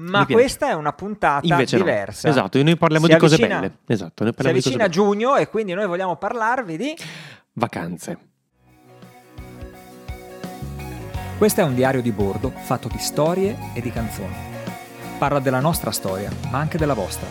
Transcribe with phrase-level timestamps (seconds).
[0.00, 2.28] ma questa è una puntata Invece diversa.
[2.28, 2.34] No.
[2.34, 3.78] Esatto, noi parliamo si di cose belle.
[3.86, 6.96] Esatto, noi parliamo si avvicina di cose giugno e quindi noi vogliamo parlarvi di
[7.52, 8.18] vacanze.
[11.36, 14.34] Questo è un diario di bordo fatto di storie e di canzoni.
[15.18, 17.28] Parla della nostra storia, ma anche della vostra.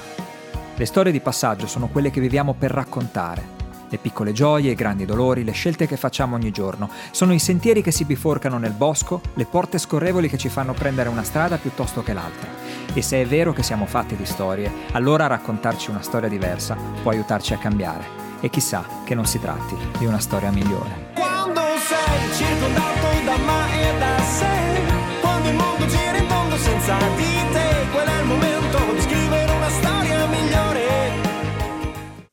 [0.75, 3.58] Le storie di passaggio sono quelle che viviamo per raccontare
[3.89, 6.89] le piccole gioie, i grandi dolori, le scelte che facciamo ogni giorno.
[7.11, 11.09] Sono i sentieri che si biforcano nel bosco, le porte scorrevoli che ci fanno prendere
[11.09, 12.49] una strada piuttosto che l'altra.
[12.93, 17.11] E se è vero che siamo fatti di storie, allora raccontarci una storia diversa può
[17.11, 18.27] aiutarci a cambiare.
[18.41, 21.11] E chissà che non si tratti di una storia migliore.
[21.13, 26.97] Quando sei circondato da ma e da sé, quando il mondo gira in tondo senza
[27.15, 30.87] di te, quel è il momento di scrivere una storia migliore.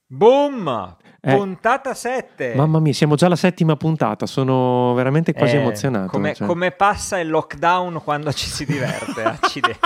[0.07, 0.97] Boom!
[1.29, 2.55] Eh, puntata 7.
[2.55, 6.07] Mamma mia, siamo già alla settima puntata, sono veramente quasi eh, emozionato.
[6.07, 6.47] Come, cioè.
[6.47, 9.79] come, passa il lockdown quando ci si diverte, accidenti.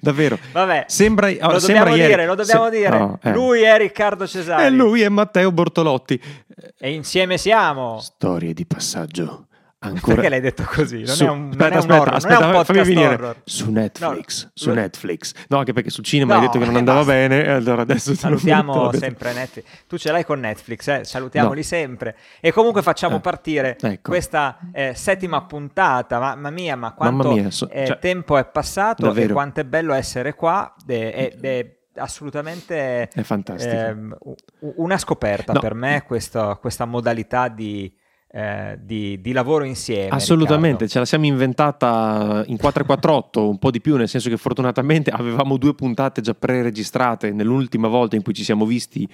[0.00, 0.38] Davvero.
[0.52, 2.96] Vabbè, sembra, lo oh, sembra dobbiamo ieri, dire, lo dobbiamo se, dire.
[2.96, 3.32] No, eh.
[3.32, 4.66] Lui è Riccardo Cesare.
[4.66, 6.20] E lui è Matteo Bortolotti.
[6.78, 7.98] E insieme siamo.
[7.98, 9.45] Storie di passaggio.
[9.86, 10.14] Ancora...
[10.14, 11.02] Perché l'hai detto così?
[11.02, 11.24] Non su...
[11.24, 13.36] è un, aspetta, non aspetta, horror, aspetta, non fammi venire horror.
[13.44, 14.44] su Netflix.
[14.44, 15.32] No, su Netflix.
[15.48, 17.12] No, anche perché sul cinema no, hai detto che non andava basta.
[17.12, 19.64] bene, e allora adesso salutiamo sempre Netflix.
[19.86, 21.04] Tu ce l'hai con Netflix, eh?
[21.04, 21.62] salutiamoli no.
[21.62, 22.16] sempre.
[22.40, 24.10] E comunque facciamo eh, partire ecco.
[24.10, 26.18] questa eh, settima puntata.
[26.18, 29.30] Mamma mia, ma quanto mia, so, eh, cioè, tempo è passato davvero.
[29.30, 30.74] e quanto è bello essere qua.
[30.86, 33.74] È, è, assolutamente è fantastico.
[33.74, 34.16] Ehm,
[34.76, 37.92] una scoperta per me questa, questa modalità di
[38.28, 40.08] eh, di, di, lavoro insieme.
[40.08, 40.92] Assolutamente, Riccardo.
[40.92, 45.56] ce la siamo inventata in 448, un po' di più, nel senso che fortunatamente avevamo
[45.56, 49.08] due puntate già pre-registrate nell'ultima volta in cui ci siamo visti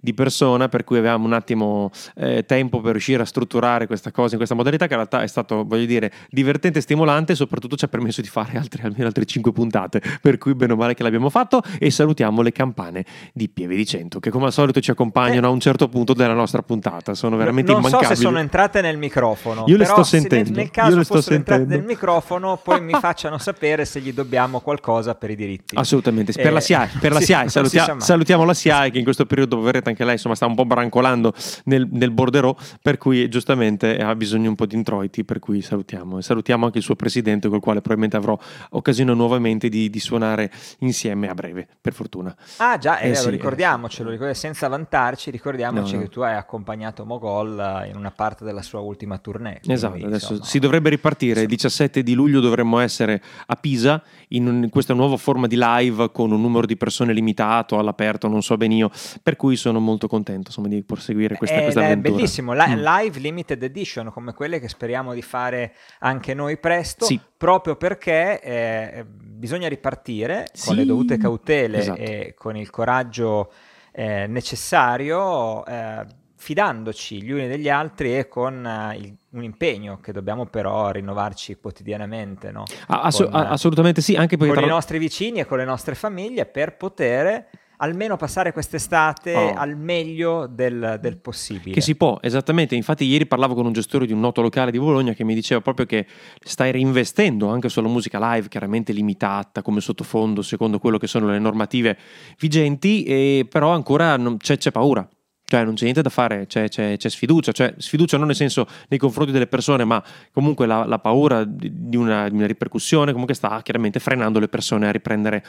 [0.00, 4.30] di persona, per cui avevamo un attimo eh, tempo per riuscire a strutturare questa cosa
[4.30, 7.76] in questa modalità, che in realtà è stato, voglio dire, divertente e stimolante e soprattutto
[7.76, 10.94] ci ha permesso di fare altre, almeno altre 5 puntate, per cui bene o male
[10.94, 14.80] che l'abbiamo fatto e salutiamo le campane di Pieve di Cento, che come al solito
[14.80, 15.50] ci accompagnano eh.
[15.50, 18.08] a un certo punto della nostra puntata, sono veramente non immancabili.
[18.08, 20.58] Non so se sono entrate nel microfono, io le sto sentendo.
[20.58, 25.14] Nel, caso io fossero entrate nel microfono, poi mi facciano sapere se gli dobbiamo qualcosa
[25.14, 25.76] per i diritti.
[25.76, 27.48] Assolutamente, per eh, la SIAE, per la SIAE.
[27.48, 31.32] Salutia- salutiamo la SIAE che in questo periodo, anche lei, insomma, sta un po' brancolando
[31.64, 36.18] nel, nel borderò, per cui giustamente ha bisogno un po' di introiti, per cui salutiamo.
[36.18, 38.38] E salutiamo anche il suo presidente, col quale probabilmente avrò
[38.70, 42.34] occasione nuovamente di, di suonare insieme a breve, per fortuna.
[42.58, 46.04] Ah già, eh, eh sì, ricordiamocelo, ricordiamo, senza vantarci, ricordiamoci no, no.
[46.04, 49.60] che tu hai accompagnato Mogol in una parte della sua ultima tournée.
[49.60, 54.02] Quindi, esatto, adesso insomma, si dovrebbe ripartire, il 17 di luglio dovremmo essere a Pisa
[54.28, 58.28] in, un, in questa nuova forma di live con un numero di persone limitato, all'aperto,
[58.28, 58.90] non so ben io,
[59.22, 62.08] per cui sono molto contento insomma, di proseguire questa, è, questa avventura.
[62.08, 62.78] È bellissimo, La, mm.
[62.80, 67.20] live limited edition come quelle che speriamo di fare anche noi presto, sì.
[67.36, 70.66] proprio perché eh, bisogna ripartire sì.
[70.66, 72.00] con le dovute cautele esatto.
[72.00, 73.52] e con il coraggio
[73.92, 75.64] eh, necessario.
[75.66, 76.06] Eh,
[76.40, 81.56] fidandoci gli uni degli altri e con uh, il, un impegno che dobbiamo però rinnovarci
[81.56, 82.52] quotidianamente.
[82.52, 82.62] No?
[82.86, 84.70] Assu- con, assolutamente sì, anche perché con tra...
[84.70, 89.54] i nostri vicini e con le nostre famiglie per poter almeno passare quest'estate oh.
[89.54, 91.74] al meglio del, del, possibile.
[91.74, 92.74] Che si può, esattamente.
[92.74, 95.60] Infatti, ieri parlavo con un gestore di un noto locale di Bologna che mi diceva
[95.60, 96.06] proprio che
[96.40, 101.38] stai reinvestendo anche sulla musica live, chiaramente limitata come sottofondo, secondo quello che sono le
[101.38, 101.98] normative
[102.38, 105.08] vigenti, e però ancora non, c'è, c'è paura.
[105.50, 108.66] Cioè non c'è niente da fare, c'è, c'è, c'è, sfiducia, cioè sfiducia non nel senso
[108.88, 113.34] nei confronti delle persone, ma comunque la, la paura di una, di una, ripercussione comunque
[113.34, 115.42] sta chiaramente frenando le persone a riprendere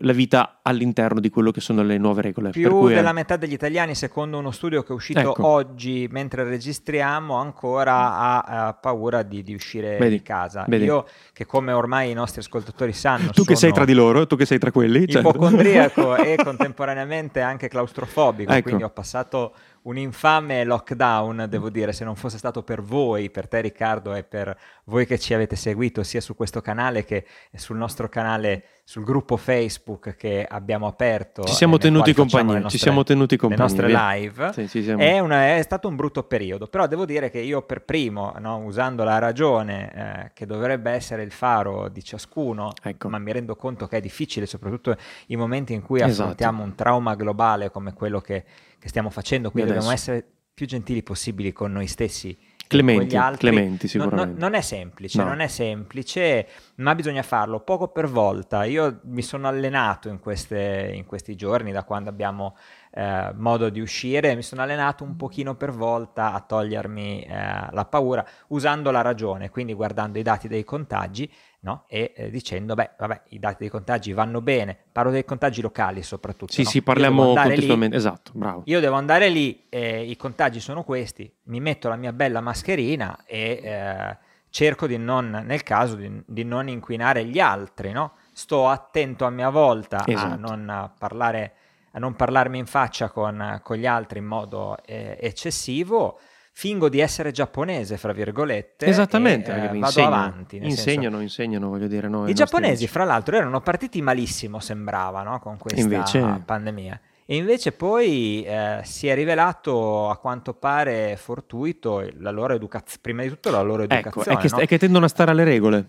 [0.00, 2.50] la vita all'interno di quello che sono le nuove regole.
[2.50, 3.12] Più della è...
[3.12, 5.46] metà degli italiani, secondo uno studio che è uscito ecco.
[5.46, 10.64] oggi mentre registriamo, ancora ha, ha paura di, di uscire vedi, di casa.
[10.66, 10.86] Vedi.
[10.86, 13.30] Io che come ormai i nostri ascoltatori sanno...
[13.30, 15.06] Tu che sei tra di loro, tu che sei tra quelli.
[15.06, 15.28] Certo.
[15.28, 18.62] Ipocondriaco e contemporaneamente anche claustrofobico, ecco.
[18.62, 19.42] quindi ho passato
[19.84, 24.22] un infame lockdown, devo dire, se non fosse stato per voi, per te Riccardo e
[24.22, 29.04] per voi che ci avete seguito sia su questo canale che sul nostro canale, sul
[29.04, 31.44] gruppo Facebook che abbiamo aperto.
[31.44, 33.66] Ci siamo tenuti compagnia, nostre, ci siamo tenuti compagnia.
[33.66, 34.68] Le nostre live.
[34.68, 38.32] Sì, è, una, è, stato un brutto periodo, però devo dire che io per primo,
[38.38, 43.10] no, usando la ragione eh, che dovrebbe essere il faro di ciascuno, ecco.
[43.10, 44.96] ma mi rendo conto che è difficile, soprattutto
[45.26, 46.22] in momenti in cui esatto.
[46.22, 48.44] affrontiamo un trauma globale come quello che
[48.84, 50.22] che stiamo facendo, quindi dobbiamo essere
[50.52, 52.36] più gentili possibili con noi stessi.
[52.66, 54.26] Clementi, clementi sicuramente.
[54.26, 55.28] No, no, non è semplice, no.
[55.28, 56.46] non è semplice,
[56.76, 58.64] ma bisogna farlo poco per volta.
[58.64, 62.56] Io mi sono allenato in, queste, in questi giorni, da quando abbiamo
[62.96, 67.28] eh, modo di uscire, mi sono allenato un pochino per volta a togliermi eh,
[67.72, 71.28] la paura usando la ragione, quindi guardando i dati dei contagi
[71.60, 71.86] no?
[71.88, 76.04] e eh, dicendo, beh, vabbè, i dati dei contagi vanno bene, parlo dei contagi locali
[76.04, 76.52] soprattutto.
[76.52, 76.68] Sì, no?
[76.68, 78.62] sì, parliamo contestualmente, esatto, bravo.
[78.66, 83.24] Io devo andare lì, eh, i contagi sono questi, mi metto la mia bella mascherina
[83.26, 84.16] e eh,
[84.50, 88.12] cerco di non, nel caso, di, di, non inquinare gli altri, no?
[88.32, 90.32] Sto attento a mia volta esatto.
[90.32, 91.54] a non parlare
[91.94, 96.18] a non parlarmi in faccia con, con gli altri in modo eh, eccessivo
[96.56, 98.86] fingo di essere giapponese, fra virgolette.
[98.86, 100.56] Esattamente, e, eh, vado insegnano, avanti.
[100.56, 101.22] Insegnano, senso...
[101.22, 102.08] insegnano, voglio dire.
[102.08, 105.40] No, I giapponesi, fra l'altro, erano partiti malissimo, sembrava, no?
[105.40, 106.42] con questa invece...
[106.44, 107.00] pandemia.
[107.26, 113.22] E invece poi eh, si è rivelato a quanto pare fortuito la loro educazione, prima
[113.22, 114.30] di tutto la loro educazione.
[114.30, 114.58] Ecco, è che, no?
[114.60, 115.86] è che tendono a stare alle regole,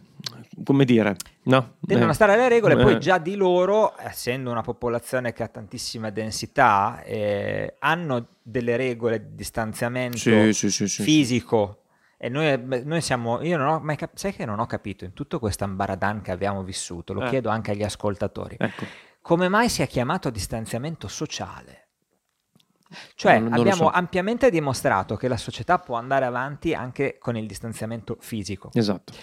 [0.63, 1.75] come dire, no?
[1.85, 2.11] Tendono eh.
[2.11, 2.83] a stare alle regole, eh.
[2.83, 9.19] poi già di loro, essendo una popolazione che ha tantissima densità, eh, hanno delle regole
[9.19, 11.81] di distanziamento sì, sì, sì, fisico.
[12.17, 15.13] E noi, noi, siamo, io non ho mai capito, sai che non ho capito in
[15.13, 17.29] tutto questo ambaradan che abbiamo vissuto, lo eh.
[17.29, 18.55] chiedo anche agli ascoltatori.
[18.57, 18.85] Ecco
[19.25, 21.87] come mai sia chiamato distanziamento sociale?
[23.15, 23.89] Cioè non abbiamo so.
[23.89, 28.69] ampiamente dimostrato che la società può andare avanti anche con il distanziamento fisico.
[28.71, 29.13] Esatto.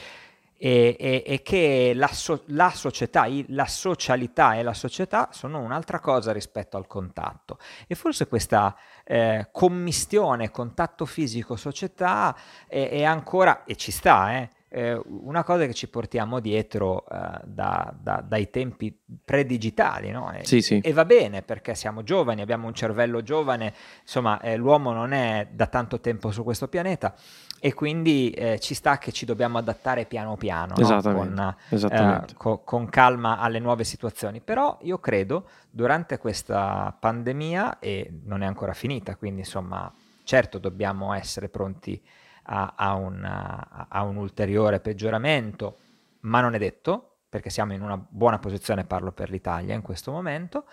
[0.64, 5.98] E, e, e che la, so, la, società, la socialità e la società sono un'altra
[5.98, 7.58] cosa rispetto al contatto.
[7.88, 12.36] E forse questa eh, commistione contatto fisico-società
[12.68, 17.40] è, è, ancora, e ci sta, eh, eh, una cosa che ci portiamo dietro eh,
[17.44, 20.32] da, da, dai tempi predigitali, no?
[20.32, 20.78] E, sì, sì.
[20.78, 25.48] e, va bene perché siamo giovani, abbiamo un cervello giovane, insomma eh, l'uomo non è
[25.52, 27.14] da tanto tempo su questo pianeta
[27.60, 31.34] e quindi eh, ci sta che ci dobbiamo adattare piano piano, Esattamente.
[31.34, 31.44] No?
[31.44, 32.32] Con, Esattamente.
[32.32, 34.40] Eh, co- con calma alle nuove situazioni.
[34.40, 39.92] Però io credo durante questa pandemia, e non è ancora finita, quindi insomma
[40.24, 42.02] certo dobbiamo essere pronti
[42.44, 45.78] a, a, un, a, un, ulteriore peggioramento,
[46.20, 50.10] ma non è detto, perché siamo in una buona posizione, parlo per l'Italia in questo
[50.10, 50.66] momento,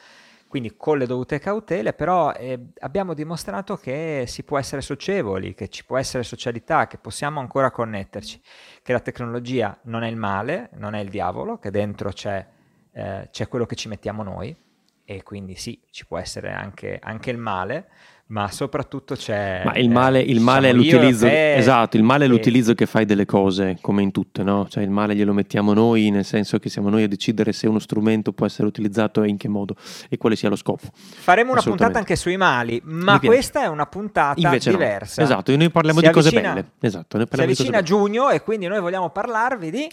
[0.47, 5.69] quindi con le dovute cautele, però eh, abbiamo dimostrato che si può essere socievoli, che
[5.69, 8.41] ci può essere socialità, che possiamo ancora connetterci,
[8.81, 12.45] che la tecnologia non è il male, non è il diavolo, che dentro c'è,
[12.91, 14.55] eh, c'è quello che ci mettiamo noi
[15.05, 17.89] e quindi sì, ci può essere anche, anche il male,
[18.29, 19.63] ma soprattutto c'è...
[19.65, 23.25] Ma il male, il male è l'utilizzo, esatto, il male è l'utilizzo che fai delle
[23.25, 24.67] cose, come in tutte, no?
[24.69, 27.79] Cioè il male glielo mettiamo noi, nel senso che siamo noi a decidere se uno
[27.79, 29.75] strumento può essere utilizzato e in che modo
[30.09, 30.87] e quale sia lo scopo.
[30.93, 35.21] Faremo una puntata anche sui mali, ma questa è una puntata Invece diversa.
[35.21, 35.27] No.
[35.27, 36.05] Esatto, noi parliamo si
[39.71, 39.89] di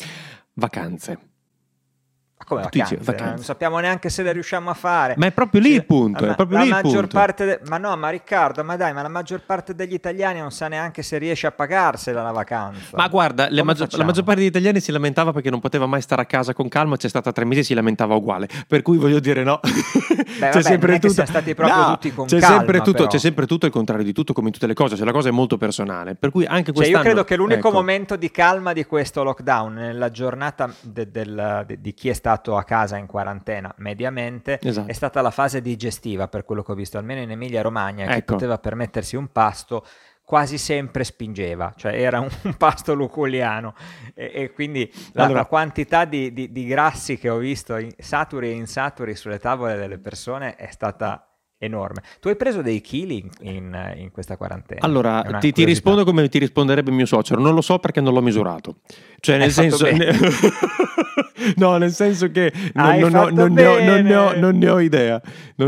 [2.38, 2.98] Ma come vacanze?
[3.00, 3.34] vacanze?
[3.34, 5.14] Non sappiamo neanche se le riusciamo a fare.
[5.16, 6.26] Ma è proprio lì il punto.
[6.26, 7.16] È proprio la lì maggior punto.
[7.16, 7.60] parte de...
[7.68, 11.02] Ma no, ma Riccardo, ma dai, ma la maggior parte degli italiani non sa neanche
[11.02, 12.94] se riesce a pagarsela la vacanza.
[12.94, 13.88] Ma guarda, maggior...
[13.92, 16.68] la maggior parte degli italiani si lamentava perché non poteva mai stare a casa con
[16.68, 16.98] calma.
[16.98, 18.48] C'è stata tre mesi e si lamentava uguale.
[18.66, 19.58] Per cui voglio dire, no.
[20.38, 21.24] Beh, c'è sempre tutto.
[21.24, 22.56] stati proprio no, tutti con c'è calma.
[22.58, 24.94] Sempre tutto, c'è sempre tutto il contrario di tutto, come in tutte le cose.
[24.94, 26.14] Cioè, la cosa è molto personale.
[26.16, 26.84] Per cui anche quest'anno.
[26.84, 27.76] Cioè, io credo che l'unico ecco.
[27.76, 32.24] momento di calma di questo lockdown, nella giornata de, del, de, di chi è stato
[32.32, 34.90] a casa in in quarantena mediamente, esatto.
[34.90, 38.14] è stata la fase digestiva per quello che ho visto, almeno in Emilia Romagna, ecco.
[38.14, 39.86] che poteva permettersi un pasto
[40.22, 43.74] quasi sempre spingeva, cioè era un, un pasto luculiano
[44.12, 47.92] e, e quindi la, allora, la quantità di, di, di, grassi che ho visto in,
[47.96, 51.25] saturi e insaturi sulle tavole delle persone è stata
[51.58, 52.02] enorme.
[52.20, 54.80] Tu hai preso dei chili in, in, in questa quarantena?
[54.82, 58.22] Allora, ti, ti, rispondo come ti risponderebbe mio suocero, non lo so perché non l'ho
[58.22, 58.76] misurato.
[59.20, 59.86] Cioè, nel senso...
[61.56, 64.80] no, nel senso che non, non, ho, non, ne ho, ne ho, non, ne ho,
[64.80, 65.20] idea.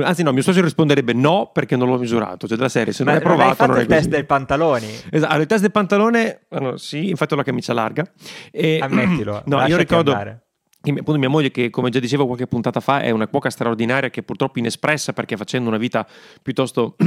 [0.03, 2.47] anzi, no, mio suocero risponderebbe no perché non l'ho misurato.
[2.47, 4.89] Cioè, della serie, se non hai provato, non è il test dei pantaloni.
[5.11, 8.05] Esatto, il test del pantalone, no, sì, infatti ho la camicia larga.
[8.51, 9.43] E, Ammettilo.
[9.47, 10.13] no, io ricordo...
[10.13, 10.43] Andare
[10.81, 14.23] appunto mia moglie che come già dicevo qualche puntata fa è una cuoca straordinaria che
[14.23, 16.07] purtroppo inespressa perché facendo una vita
[16.43, 16.97] piuttosto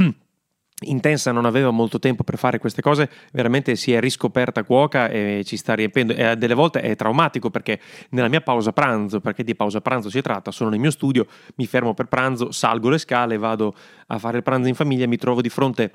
[0.84, 5.42] intensa non aveva molto tempo per fare queste cose veramente si è riscoperta cuoca e
[5.44, 6.12] ci sta riempendo.
[6.12, 10.20] E delle volte è traumatico perché nella mia pausa pranzo perché di pausa pranzo si
[10.20, 11.26] tratta sono nel mio studio
[11.56, 13.74] mi fermo per pranzo salgo le scale vado
[14.08, 15.92] a fare il pranzo in famiglia mi trovo di fronte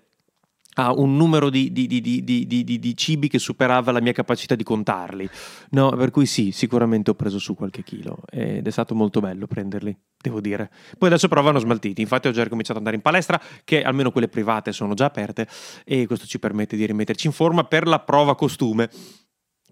[0.80, 5.30] a un numero di, di, di, di, cibi che superava la mia capacità di contarli.
[5.72, 9.48] No, per cui sì, sicuramente ho preso su qualche chilo ed è stato molto bello
[9.48, 10.70] prenderli, devo dire.
[10.98, 14.12] Poi adesso però vanno smaltiti, infatti ho già ricominciato ad andare in palestra, che almeno
[14.12, 15.48] quelle private sono già aperte
[15.84, 18.90] e questo ci permette di rimetterci in forma per la prova costume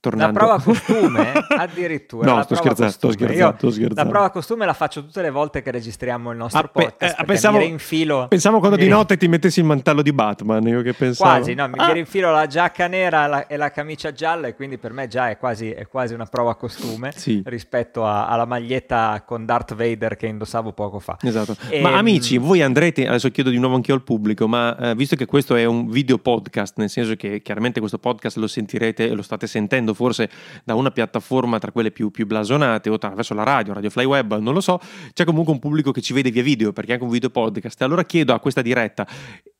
[0.09, 0.39] tornando.
[0.39, 2.35] La prova costume, addirittura.
[2.35, 5.62] no, sto scherzando, sto scherzando, sto scherzando, La prova costume la faccio tutte le volte
[5.62, 7.19] che registriamo il nostro ah, podcast.
[7.19, 10.81] Eh, pensavo, mi rinfilo, pensavo quando di notte ti mettessi il mantello di Batman, io
[10.81, 11.31] che pensavo.
[11.31, 11.91] Quasi, no, mi, ah.
[11.91, 15.38] rinfilo la giacca nera la, e la camicia gialla e quindi per me già è
[15.38, 17.41] quasi, è quasi una prova costume sì.
[17.45, 21.17] rispetto a, alla maglietta con Darth Vader che indossavo poco fa.
[21.21, 21.55] Esatto.
[21.69, 24.95] E, ma amici, voi andrete, adesso chiedo di nuovo anche io al pubblico, ma eh,
[24.95, 29.09] visto che questo è un video podcast, nel senso che chiaramente questo podcast lo sentirete
[29.09, 30.29] e lo state sentendo forse
[30.63, 34.37] da una piattaforma tra quelle più, più blasonate o attraverso la radio, Radio Fly Web,
[34.37, 34.79] non lo so,
[35.13, 37.81] c'è comunque un pubblico che ci vede via video perché è anche un video podcast.
[37.81, 39.07] Allora chiedo a questa diretta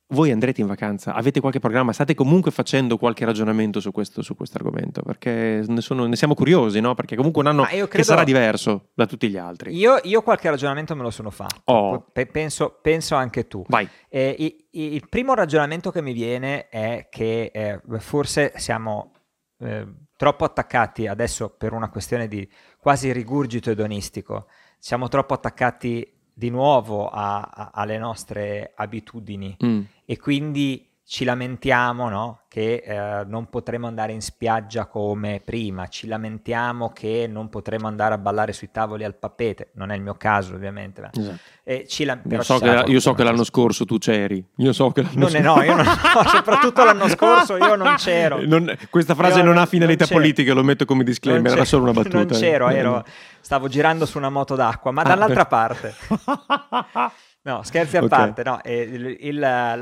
[0.10, 4.36] voi andrete in vacanza, avete qualche programma, state comunque facendo qualche ragionamento su questo, su
[4.36, 6.94] questo argomento, perché ne, sono, ne, siamo curiosi, no?
[6.94, 9.76] Perché comunque un anno credo, che sarà diverso da tutti gli altri.
[9.76, 12.06] Io, io qualche ragionamento me lo sono fatto, oh.
[12.12, 13.64] P- penso, penso, anche tu.
[13.68, 13.90] Vai.
[14.08, 19.12] Eh, il, il, primo ragionamento che mi viene è che eh, forse siamo
[19.60, 22.48] eh, troppo attaccati adesso per una questione di
[22.80, 29.82] quasi rigurgito edonistico, siamo troppo attaccati di nuovo a, a, alle nostre abitudini mm.
[30.06, 32.40] e quindi ci lamentiamo no?
[32.48, 38.16] che eh, non potremo andare in spiaggia come prima, ci lamentiamo che non potremo andare
[38.16, 41.02] a ballare sui tavoli al papete, non è il mio caso ovviamente.
[41.02, 41.12] Ma...
[41.14, 41.40] Esatto.
[41.64, 42.20] Eh, la...
[42.28, 45.30] io, so che, io so che, l'anno scorso tu c'eri, io so che l'anno non
[45.30, 45.56] scorso...
[45.56, 48.42] No, io non, no, soprattutto l'anno scorso io non c'ero.
[48.44, 51.94] Non, questa frase io non, ha finalità politica, lo metto come disclaimer, era solo una
[51.94, 52.18] battuta.
[52.18, 53.06] Non c'ero, ero,
[53.42, 55.94] stavo girando su una moto d'acqua, ma ah, dall'altra parte.
[57.46, 58.10] No, scherzi a okay.
[58.10, 59.76] parte, no, il, il, la,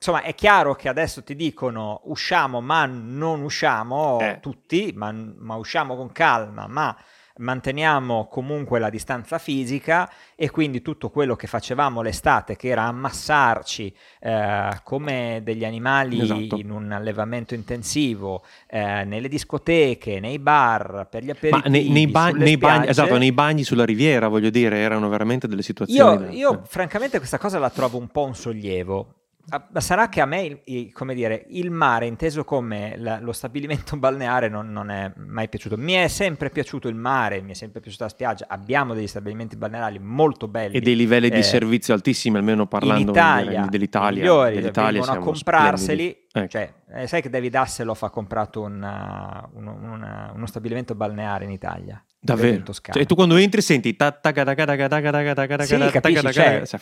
[0.00, 4.38] insomma, è chiaro che adesso ti dicono usciamo, ma non usciamo eh.
[4.40, 6.96] tutti, ma, ma, usciamo con calma, ma
[7.36, 13.94] manteniamo comunque la distanza fisica e quindi tutto quello che facevamo l'estate, che era ammassarci
[14.20, 16.56] eh, come degli animali esatto.
[16.56, 22.06] in un allevamento intensivo, eh, nelle discoteche, nei bar, per gli aperitivi, Ma nei, nei,
[22.06, 26.38] ba- nei bagni, esatto, nei bagni sulla riviera, voglio dire, erano veramente delle situazioni...
[26.38, 29.16] Io, io francamente questa cosa la trovo un po' un sollievo,
[29.78, 34.70] sarà che a me, come dire, il mare inteso come la, lo stabilimento balneare non,
[34.70, 35.76] non, è mai piaciuto.
[35.76, 38.46] Mi è sempre piaciuto il mare, mi è sempre piaciuta la spiaggia.
[38.48, 40.76] Abbiamo degli stabilimenti balneari molto belli.
[40.76, 44.20] E dei livelli eh, di servizio altissimi, almeno parlando Italia, dell'Italia.
[44.22, 46.26] Migliori, dell'Italia vengono a comprarseli.
[46.32, 46.48] Ecco.
[46.48, 51.50] Cioè, eh, sai che David Hasselhoff ha comprato una, un, una, uno stabilimento balneare in
[51.50, 52.02] Italia?
[52.22, 52.62] Davvero.
[52.70, 53.96] Cioè, tu quando entri senti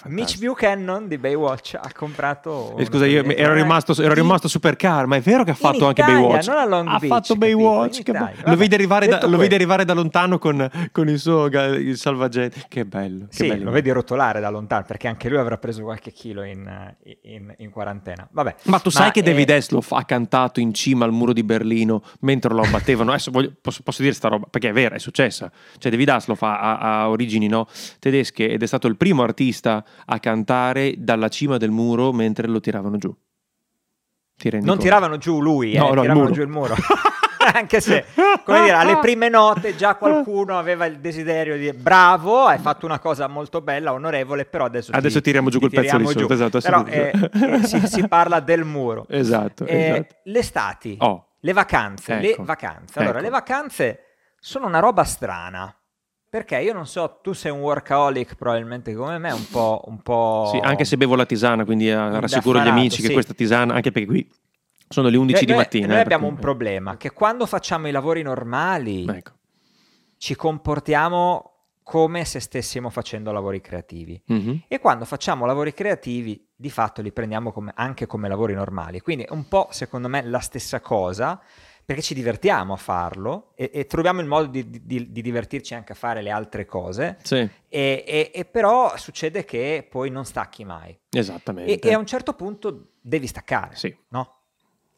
[0.07, 4.77] Mitch Buchanan di Baywatch ha comprato eh, Scusa, io ero rimasto, ero rimasto super
[5.07, 6.47] ma è vero che ha fatto anche Italia, Baywatch?
[6.49, 9.55] Non a Long ha Beach, fatto Baywatch, capito, Italia, lo, vedi arrivare da, lo vedi
[9.55, 13.27] arrivare da lontano con, con il suo il salvagente, che bello.
[13.27, 13.65] Che sì, bello.
[13.65, 16.69] lo vedi rotolare da lontano perché anche lui avrà preso qualche chilo in,
[17.23, 18.27] in, in quarantena.
[18.29, 18.57] Vabbè.
[18.65, 21.45] Ma tu ma sai che David eh, Esloff ha cantato in cima al muro di
[21.45, 23.13] Berlino mentre lo abbattevano?
[23.13, 23.31] Adesso
[23.61, 26.61] posso, posso dire sta roba perché è vero, è successo successa cioè David Dasloff ha,
[26.61, 27.67] ha, ha origini no,
[27.99, 32.61] tedesche ed è stato il primo artista a cantare dalla cima del muro mentre lo
[32.61, 33.15] tiravano giù.
[34.43, 34.77] non conto?
[34.77, 36.75] tiravano giù lui, no, eh, no, tiravano il giù il muro.
[37.51, 38.05] Anche se,
[38.45, 42.99] come dire, alle prime note già qualcuno aveva il desiderio di bravo, hai fatto una
[42.99, 46.33] cosa molto bella, onorevole, però adesso, adesso ti, tiriamo giù quel pezzo di sotto.
[46.33, 49.07] Esatto, però eh, eh, si, si, parla del muro.
[49.09, 49.65] Esatto.
[49.65, 50.15] Eh, esatto.
[50.25, 51.29] L'estati, oh.
[51.41, 52.41] le vacanze, ecco.
[52.41, 52.99] le vacanze.
[52.99, 53.25] Allora, ecco.
[53.25, 54.08] le vacanze
[54.39, 55.73] sono una roba strana.
[56.31, 59.83] Perché io non so, tu sei un workaholic probabilmente come me, un po'...
[59.87, 63.07] Un po sì, anche se bevo la tisana, quindi eh, rassicuro gli amici sì.
[63.07, 64.31] che questa tisana, anche perché qui
[64.89, 65.87] sono le 11 noi, di mattina.
[65.87, 66.37] Noi eh, abbiamo perché...
[66.37, 69.33] un problema, che quando facciamo i lavori normali ecco.
[70.19, 71.53] ci comportiamo
[71.83, 74.23] come se stessimo facendo lavori creativi.
[74.31, 74.57] Mm-hmm.
[74.69, 79.01] E quando facciamo lavori creativi, di fatto li prendiamo come, anche come lavori normali.
[79.01, 81.41] Quindi è un po', secondo me, la stessa cosa
[81.89, 85.93] perché ci divertiamo a farlo e, e troviamo il modo di, di, di, divertirci anche
[85.93, 87.17] a fare le altre cose.
[87.23, 87.37] Sì.
[87.37, 90.95] E, e, e, però succede che poi non stacchi mai.
[91.09, 91.89] Esattamente.
[91.89, 93.97] E, a un certo punto devi staccare, sì.
[94.09, 94.35] no?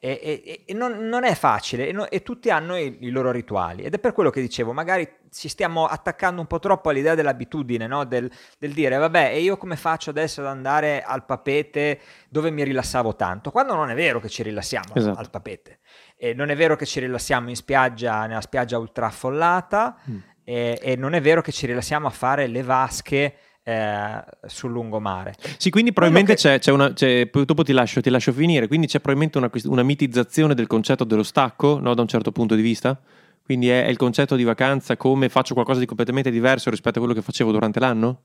[0.00, 3.98] E, non, non, è facile no, e, tutti hanno i, i, loro rituali ed è
[3.98, 8.04] per quello che dicevo, magari ci stiamo attaccando un po' troppo all'idea dell'abitudine, no?
[8.04, 8.28] del,
[8.58, 13.14] del, dire vabbè e io come faccio adesso ad andare al papete dove mi rilassavo
[13.14, 15.18] tanto, quando non è vero che ci rilassiamo esatto.
[15.18, 15.80] al papete.
[16.22, 20.16] E non è vero che ci rilassiamo in spiaggia, nella spiaggia ultra affollata, mm.
[20.44, 25.34] e, e, non è vero che ci rilassiamo a fare le vasche eh, sul lungomare.
[25.56, 26.40] Sì, quindi probabilmente che...
[26.40, 26.92] c'è, c'è, una.
[26.92, 28.66] C'è, dopo ti lascio, ti lascio, finire.
[28.66, 32.54] Quindi c'è probabilmente una, una mitizzazione del concetto dello stacco, no, da un certo punto
[32.54, 33.00] di vista.
[33.42, 37.00] Quindi è, è, il concetto di vacanza come faccio qualcosa di completamente diverso rispetto a
[37.00, 38.24] quello che facevo durante l'anno?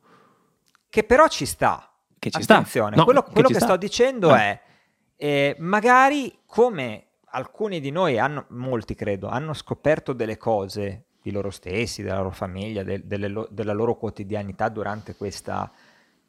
[0.90, 1.92] Che però ci sta.
[2.20, 2.98] Che ci Attenzione, sta.
[2.98, 4.42] No, quello, quello che, che sto dicendo ah.
[4.42, 4.62] è
[5.18, 7.05] eh, magari come
[7.36, 12.32] alcuni di noi hanno, molti credo, hanno scoperto delle cose di loro stessi, della loro
[12.32, 15.72] famiglia, de, delle, della loro quotidianità durante questa,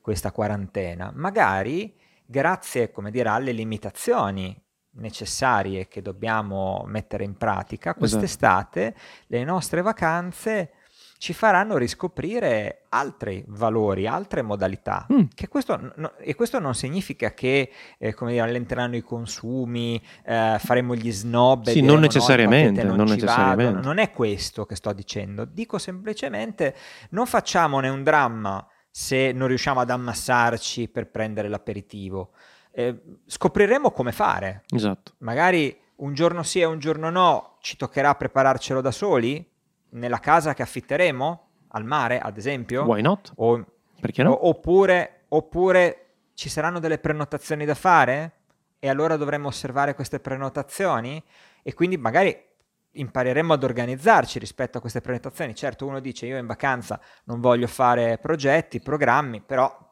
[0.01, 1.13] questa quarantena.
[1.15, 1.95] Magari
[2.25, 4.59] grazie, come dire, alle limitazioni
[4.99, 7.99] necessarie che dobbiamo mettere in pratica, esatto.
[7.99, 9.01] quest'estate esatto.
[9.27, 10.73] le nostre vacanze
[11.19, 15.07] ci faranno riscoprire altri valori, altre modalità.
[15.13, 15.25] Mm.
[15.49, 20.95] Questo, no, e questo non significa che eh, come dire, allenteranno i consumi, eh, faremo
[20.95, 21.69] gli snob.
[21.69, 22.83] Sì, non necessariamente.
[22.83, 23.81] Non, non, necessariamente.
[23.81, 25.45] non è questo che sto dicendo.
[25.45, 26.75] Dico semplicemente
[27.11, 32.31] non facciamone un dramma se non riusciamo ad ammassarci per prendere l'aperitivo.
[32.73, 34.65] Eh, scopriremo come fare.
[34.71, 35.13] Esatto.
[35.19, 39.55] Magari un giorno sì e un giorno no ci toccherà prepararcelo da soli
[39.97, 42.85] nella casa che affitteremo al mare, ad esempio?
[42.85, 43.33] Why not?
[43.37, 43.65] O,
[44.01, 44.33] Perché no?
[44.33, 48.33] O, oppure, oppure ci saranno delle prenotazioni da fare
[48.79, 51.23] e allora dovremmo osservare queste prenotazioni
[51.63, 52.45] e quindi magari
[52.93, 55.55] impareremo ad organizzarci rispetto a queste prenotazioni.
[55.55, 59.85] Certo, uno dice io in vacanza non voglio fare progetti, programmi, però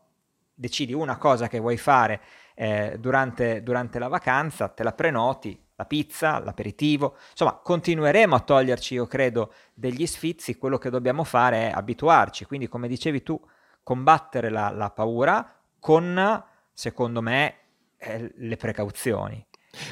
[0.54, 2.20] decidi una cosa che vuoi fare
[2.54, 8.94] eh, durante, durante la vacanza, te la prenoti, la pizza, l'aperitivo, insomma continueremo a toglierci,
[8.94, 13.40] io credo, degli sfizi, quello che dobbiamo fare è abituarci, quindi come dicevi tu,
[13.82, 17.54] combattere la, la paura con, secondo me,
[17.98, 19.44] eh, le precauzioni.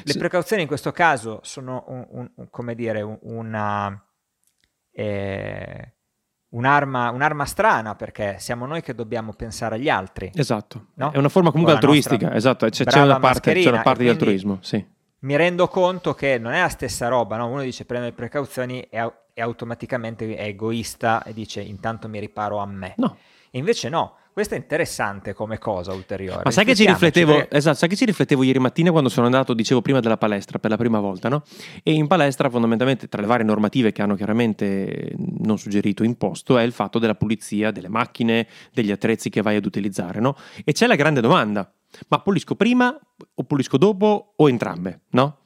[0.03, 0.17] Le sì.
[0.17, 4.01] precauzioni in questo caso sono, un, un, come dire, una...
[4.95, 5.93] Eh,
[6.49, 10.31] un'arma, un'arma, strana perché siamo noi che dobbiamo pensare agli altri.
[10.35, 11.11] Esatto, no?
[11.11, 14.59] è una forma comunque altruistica, esatto, c'è, c'è, una parte, c'è, una parte, di altruismo,
[14.61, 14.92] sì
[15.23, 17.47] mi rendo conto che non è la stessa roba, no?
[17.47, 22.57] uno dice prende le precauzioni e, e, automaticamente è egoista e dice intanto mi riparo
[22.57, 22.93] a me.
[22.97, 23.17] No.
[23.49, 26.41] E invece no, questo è interessante come cosa ulteriore.
[26.43, 27.55] Ma sai che ci riflettevo, perché...
[27.55, 30.71] esatto, sai che ci riflettevo ieri mattina quando sono andato, dicevo prima della palestra per
[30.71, 31.43] la prima volta, no?
[31.83, 36.63] E in palestra fondamentalmente tra le varie normative che hanno chiaramente non suggerito, imposto, è
[36.63, 40.35] il fatto della pulizia delle macchine, degli attrezzi che vai ad utilizzare, no?
[40.65, 41.71] E c'è la grande domanda,
[42.07, 42.97] ma pulisco prima
[43.35, 45.37] o pulisco dopo o entrambe, no?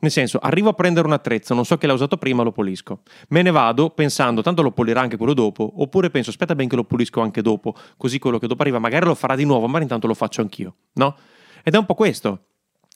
[0.00, 3.02] Nel senso, arrivo a prendere un attrezzo, non so che l'ha usato prima, lo pulisco.
[3.28, 6.74] Me ne vado pensando, tanto lo pulirà anche quello dopo, oppure penso, aspetta ben che
[6.74, 9.80] lo pulisco anche dopo, così quello che dopo arriva magari lo farà di nuovo, ma
[9.80, 11.14] intanto lo faccio anch'io, no?
[11.62, 12.46] Ed è un po' questo,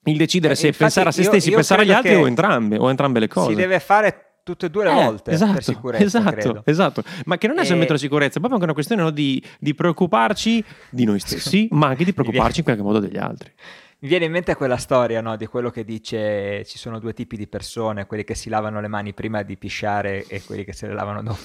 [0.05, 2.77] il decidere eh, se pensare a se stessi, io, io pensare agli altri o entrambe,
[2.77, 3.51] o entrambe le cose.
[3.51, 6.05] Si deve fare tutte e due le eh, volte esatto, per sicurezza.
[6.05, 7.03] Esatto, esatto.
[7.25, 9.75] Ma che non è solamente la sicurezza, è proprio anche una questione no, di, di,
[9.75, 13.53] preoccuparci di noi stessi, ma anche di preoccuparci in qualche modo degli altri.
[13.99, 17.37] Mi viene in mente quella storia no, di quello che dice ci sono due tipi
[17.37, 20.87] di persone, quelli che si lavano le mani prima di pisciare e quelli che se
[20.87, 21.41] le lavano dopo.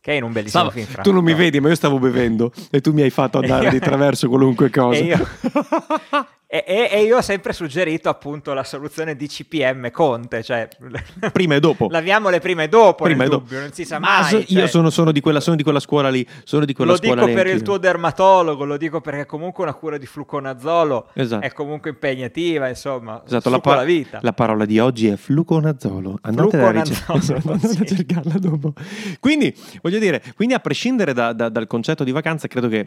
[0.00, 1.02] che è in un bellissimo Stavo, film.
[1.02, 3.80] Tu non mi vedi, ma io stavo bevendo e tu mi hai fatto andare di
[3.82, 5.00] traverso qualunque cosa.
[5.00, 5.18] E io...
[6.54, 10.68] E, e, e, io ho sempre suggerito appunto la soluzione di CPM Conte, cioè
[11.32, 11.88] prima e dopo.
[11.90, 13.52] Laviamole prima e dopo, prima e dopo.
[13.54, 14.22] non si sa mai.
[14.22, 14.60] So, cioè...
[14.60, 17.24] Io sono, sono, di quella, sono, di quella, scuola lì, sono di quella lo scuola
[17.24, 21.44] dico per il tuo dermatologo, lo dico perché comunque una cura di fluconazolo esatto.
[21.44, 24.20] è comunque impegnativa, insomma, esatto, la, pa- la, vita.
[24.22, 27.02] La parola di oggi è fluconazolo, andate fluconazolo,
[27.50, 27.82] a, ricer- sì.
[27.82, 28.74] a cercarla dopo.
[29.18, 32.86] Quindi, voglio dire, quindi a prescindere da, da, dal concetto di vacanza, credo che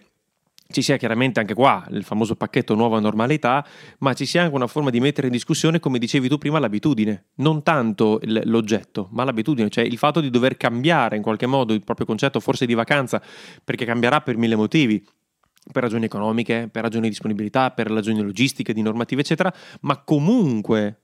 [0.69, 3.65] ci sia chiaramente anche qua il famoso pacchetto nuova normalità,
[3.99, 7.27] ma ci sia anche una forma di mettere in discussione, come dicevi tu prima, l'abitudine,
[7.35, 11.83] non tanto l'oggetto, ma l'abitudine, cioè il fatto di dover cambiare in qualche modo il
[11.83, 13.21] proprio concetto forse di vacanza,
[13.63, 15.05] perché cambierà per mille motivi,
[15.71, 21.01] per ragioni economiche, per ragioni di disponibilità, per ragioni logistiche, di normative, eccetera, ma comunque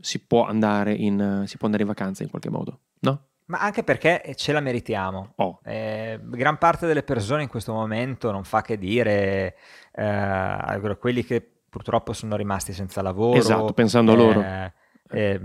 [0.00, 3.26] si può andare in, si può andare in vacanza in qualche modo, no?
[3.46, 5.32] Ma anche perché ce la meritiamo.
[5.36, 5.60] Oh.
[5.64, 9.56] Eh, gran parte delle persone in questo momento non fa che dire
[9.92, 13.38] eh, quelli che purtroppo sono rimasti senza lavoro.
[13.38, 14.42] Esatto, pensando a loro.
[14.42, 15.40] Eh,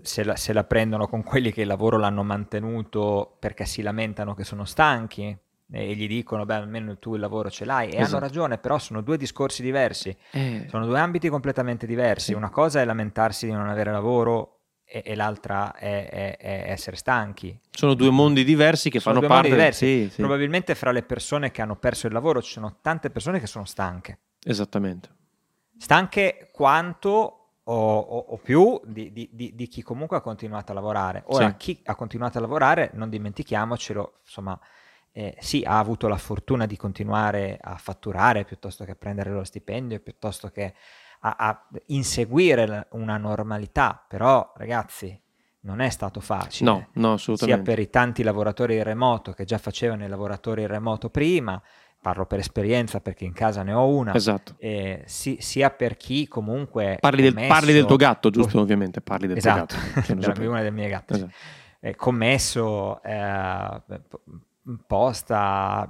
[0.00, 4.34] se la, se la prendono con quelli che il lavoro l'hanno mantenuto perché si lamentano
[4.34, 5.36] che sono stanchi
[5.70, 8.16] e gli dicono beh almeno tu il lavoro ce l'hai e esatto.
[8.16, 10.66] hanno ragione però sono due discorsi diversi eh.
[10.68, 12.32] sono due ambiti completamente diversi sì.
[12.34, 14.60] una cosa è lamentarsi di non avere lavoro
[14.92, 17.58] e, e l'altra è, è, è, essere stanchi.
[17.70, 19.86] Sono due mondi diversi che sono fanno parte diversi.
[19.86, 20.16] Sì, sì.
[20.16, 23.64] Probabilmente fra le persone che hanno perso il lavoro ci sono tante persone che sono
[23.64, 24.18] stanche.
[24.44, 25.08] Esattamente.
[25.78, 30.74] Stanche quanto o, o, o più di, di, di, di, chi comunque ha continuato a
[30.74, 31.22] lavorare.
[31.26, 31.56] Ora, sì.
[31.56, 34.60] chi ha continuato a lavorare, non dimentichiamocelo, insomma,
[35.12, 39.44] eh, sì, ha avuto la fortuna di continuare a fatturare piuttosto che a prendere lo
[39.44, 40.74] stipendio, piuttosto che
[41.24, 45.18] a, a inseguire una normalità, però ragazzi
[45.60, 46.70] non è stato facile.
[46.70, 47.64] No, no, assolutamente.
[47.64, 51.60] Sia per i tanti lavoratori in remoto che già facevano i lavoratori in remoto prima,
[52.00, 54.56] parlo per esperienza perché in casa ne ho una, esatto.
[54.58, 56.98] eh, si, sia per chi comunque...
[57.00, 58.60] Parli del, commesso, parli del tuo gatto, giusto?
[58.60, 60.14] Ovviamente, parli del esatto, tuo gatto.
[60.14, 61.14] Della, una delle mie gatte.
[61.14, 61.32] Esatto.
[61.78, 63.82] Eh, commesso, eh,
[64.86, 65.88] posta,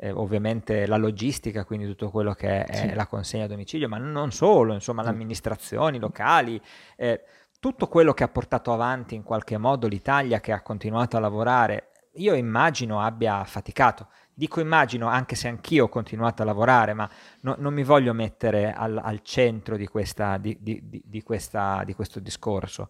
[0.00, 2.94] eh, ovviamente la logistica, quindi tutto quello che è sì.
[2.94, 6.60] la consegna a domicilio, ma non solo, insomma, le amministrazioni locali,
[6.96, 7.22] eh,
[7.58, 11.90] tutto quello che ha portato avanti in qualche modo l'Italia, che ha continuato a lavorare,
[12.14, 14.08] io immagino abbia faticato.
[14.32, 18.72] Dico immagino anche se anch'io ho continuato a lavorare, ma no, non mi voglio mettere
[18.72, 22.88] al, al centro di, questa, di, di, di, questa, di questo discorso.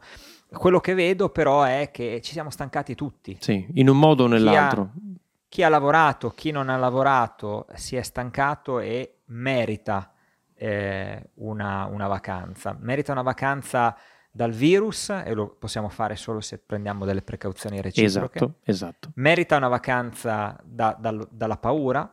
[0.53, 3.39] Quello che vedo però è che ci siamo stancati tutti.
[3.41, 4.91] Sì, in un modo o nell'altro.
[4.93, 10.13] Chi ha, chi ha lavorato, chi non ha lavorato si è stancato e merita
[10.55, 12.77] eh, una, una vacanza.
[12.79, 13.97] Merita una vacanza
[14.31, 18.39] dal virus e lo possiamo fare solo se prendiamo delle precauzioni reciproche.
[18.39, 19.11] Esatto, esatto.
[19.15, 22.13] Merita una vacanza da, da, dalla paura.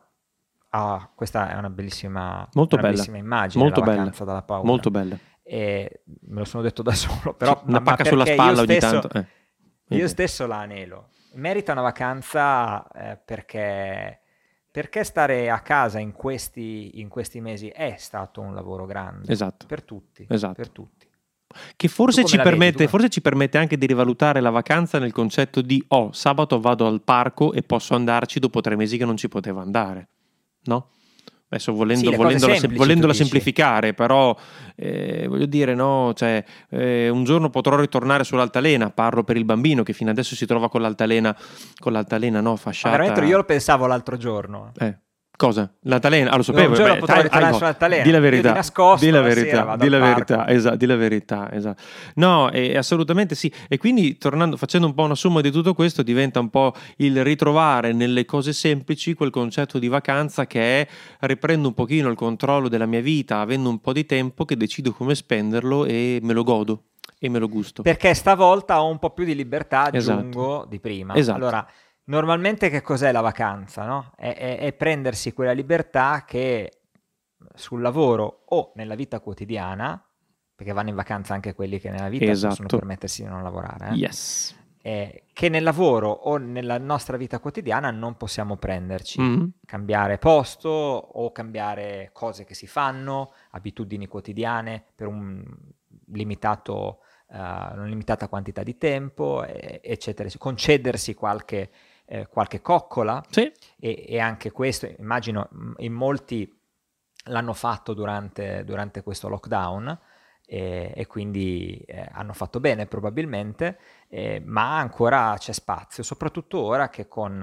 [0.70, 2.94] Ah, questa è una bellissima, Molto una bella.
[2.94, 4.12] bellissima immagine, Molto la bella.
[4.24, 4.66] dalla paura.
[4.66, 5.18] Molto bella.
[5.42, 9.00] E me lo sono detto da solo, però una ma, pacca sulla spalla ogni stesso,
[9.00, 9.18] tanto.
[9.18, 9.96] Eh.
[9.96, 11.08] Io stesso la anelo.
[11.36, 14.20] Merita una vacanza eh, perché
[14.76, 19.64] perché stare a casa in questi, in questi, mesi è stato un lavoro grande esatto.
[19.64, 20.26] per tutti.
[20.28, 20.52] Esatto.
[20.52, 21.08] Per tutti.
[21.74, 25.82] Che forse ci, permette, forse ci, permette, anche di rivalutare la vacanza nel concetto di
[25.88, 29.60] oh, sabato vado al parco e posso andarci dopo tre mesi che non ci potevo
[29.60, 30.08] andare.
[30.64, 30.88] No?
[31.48, 34.36] Adesso volendo, sì, volendola, semplici, volendola semplificare, però
[34.74, 39.84] eh, voglio dire, no, cioè, eh, un giorno potrò ritornare sull'altalena, parlo per il bambino
[39.84, 41.36] che fino adesso si trova con l'altalena,
[41.78, 42.96] con l'altalena no, fasciata.
[42.96, 44.72] Ma veramente io lo pensavo l'altro giorno.
[44.76, 44.98] Eh.
[45.36, 45.70] Cosa?
[45.82, 46.30] L'altalena?
[46.30, 46.74] Ah, lo sapevo.
[46.74, 48.02] Giorno beh, potrò ritornare sull'altalena.
[48.02, 48.48] Di la verità.
[48.48, 49.76] Di nascosto, di la verità.
[49.76, 50.48] Di la verità.
[50.48, 51.52] Esatto, di la verità.
[51.52, 51.82] Esatto.
[52.14, 53.52] No, eh, assolutamente sì.
[53.68, 57.22] E quindi, tornando, facendo un po' una somma di tutto questo, diventa un po' il
[57.22, 60.88] ritrovare nelle cose semplici quel concetto di vacanza che è
[61.20, 64.92] riprendo un pochino il controllo della mia vita, avendo un po' di tempo che decido
[64.92, 66.84] come spenderlo e me lo godo
[67.18, 67.82] e me lo gusto.
[67.82, 70.66] Perché stavolta ho un po' più di libertà, aggiungo, esatto.
[70.68, 71.14] di prima.
[71.14, 71.36] Esatto.
[71.36, 71.66] Allora,
[72.08, 73.84] Normalmente che cos'è la vacanza?
[73.84, 74.12] No?
[74.16, 76.82] È, è, è, prendersi quella libertà che
[77.54, 80.00] sul lavoro o nella vita quotidiana,
[80.54, 82.48] perché vanno in vacanza anche quelli che nella vita esatto.
[82.48, 83.94] possono permettersi di non lavorare, eh?
[83.94, 84.56] yes.
[84.82, 89.20] eh, che nel lavoro o nella nostra vita quotidiana non possiamo prenderci.
[89.20, 89.46] Mm-hmm.
[89.64, 95.44] Cambiare posto o cambiare cose che si fanno, abitudini quotidiane per un
[96.12, 100.28] limitato, uh, una limitata quantità di tempo, eccetera.
[100.38, 101.70] Concedersi qualche
[102.06, 103.52] eh, qualche coccola sì.
[103.78, 106.50] e, e, anche questo immagino mm, in molti
[107.24, 109.98] l'hanno fatto durante, durante questo lockdown
[110.46, 116.88] e, e quindi eh, hanno fatto bene probabilmente, eh, ma ancora c'è spazio, soprattutto ora
[116.88, 117.42] che con,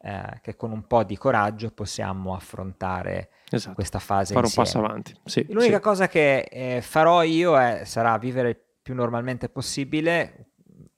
[0.00, 3.74] eh, che con un po' di coraggio possiamo affrontare esatto.
[3.74, 4.34] questa fase.
[4.34, 5.12] Fare un passo avanti.
[5.24, 5.82] Sì, L'unica sì.
[5.82, 10.46] cosa che eh, farò io è, sarà vivere il più normalmente possibile,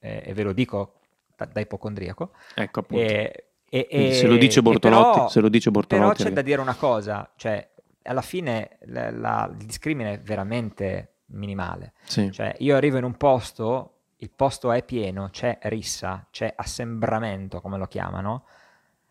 [0.05, 1.02] e ve lo dico
[1.45, 2.33] da, ipocondriaco.
[2.55, 3.03] Ecco appunto.
[3.03, 6.05] E, e, e, se lo dice Bortolotti, però, se lo dice Bortolotti.
[6.05, 6.35] Però c'è ragazzi.
[6.35, 7.71] da dire una cosa, cioè
[8.05, 11.95] alla fine la, la, il discrimine è veramente minimale.
[12.05, 12.31] Sì.
[12.31, 17.79] Cioè io arrivo in un posto, il posto è pieno, c'è rissa, c'è assembramento, come
[17.79, 18.45] lo chiamano.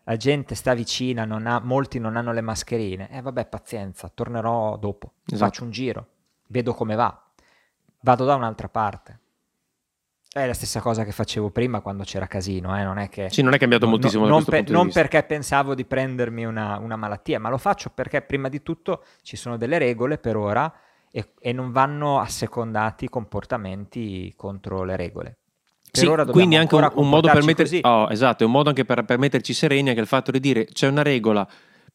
[0.04, 3.10] La gente sta vicina, non ha, molti non hanno le mascherine.
[3.10, 5.44] E eh, vabbè, pazienza, tornerò dopo, esatto.
[5.44, 6.06] faccio un giro,
[6.48, 7.24] vedo come va.
[8.00, 9.20] Vado da un'altra parte.
[10.34, 12.82] È la stessa cosa che facevo prima quando c'era casino, eh?
[12.82, 13.28] non è che...
[13.28, 16.78] Sì, non è cambiato no, moltissimo no, non, per, non perché pensavo di prendermi una,
[16.78, 20.72] una, malattia, ma lo faccio perché prima di tutto ci sono delle regole per ora
[21.10, 25.36] e, e non vanno assecondati comportamenti contro le regole.
[25.90, 27.80] Per sì, quindi anche un, un modo per metterci...
[27.82, 30.64] Oh, esatto, è un modo anche per, per metterci sereni anche il fatto di dire
[30.64, 31.46] c'è una regola,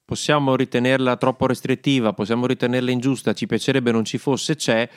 [0.05, 4.87] possiamo ritenerla troppo restrittiva, possiamo ritenerla ingiusta, ci piacerebbe non ci fosse, c'è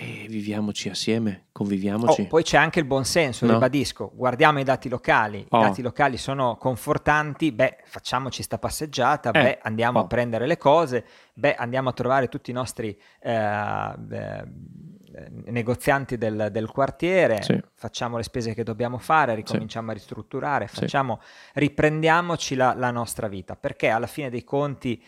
[0.00, 2.20] e viviamoci assieme, conviviamoci.
[2.20, 3.54] Oh, poi c'è anche il buonsenso, no?
[3.54, 5.58] ribadisco, guardiamo i dati locali, oh.
[5.58, 9.42] i dati locali sono confortanti, beh facciamoci sta passeggiata, eh.
[9.42, 10.04] beh andiamo oh.
[10.04, 14.44] a prendere le cose, beh andiamo a trovare tutti i nostri eh, eh,
[15.46, 17.60] negozianti del, del quartiere, sì.
[17.74, 19.90] facciamo le spese che dobbiamo fare, ricominciamo sì.
[19.90, 21.58] a ristrutturare, facciamo, sì.
[21.58, 25.02] riprendiamoci la, la, nostra vita, perché alla fine dei conti